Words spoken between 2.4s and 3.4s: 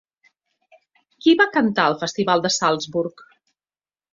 de Salzburg?